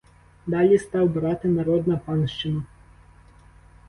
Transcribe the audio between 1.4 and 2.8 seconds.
народ на панщину.